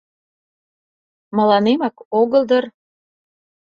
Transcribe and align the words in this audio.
Мыланемак 1.35 1.95
огыл 2.19 2.43
дыр?.. 2.49 2.65